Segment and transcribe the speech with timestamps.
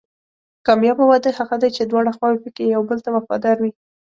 [0.65, 3.71] کامیابه واده هغه دی چې دواړه خواوې پکې یو بل ته وفادار وي.